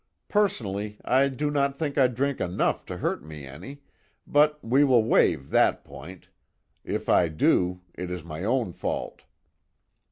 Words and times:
Personally, 0.29 0.97
I 1.05 1.27
do 1.27 1.51
not 1.51 1.77
think 1.77 1.95
I 1.95 2.07
drink 2.07 2.41
enough 2.41 2.85
to 2.87 2.97
hurt 2.97 3.23
me 3.23 3.45
any 3.45 3.83
but 4.25 4.57
we 4.65 4.83
will 4.83 5.03
waive 5.03 5.51
that 5.51 5.83
point 5.83 6.27
if 6.83 7.07
I 7.07 7.27
do, 7.27 7.81
it 7.93 8.09
is 8.09 8.23
my 8.23 8.43
own 8.43 8.73
fault." 8.73 9.25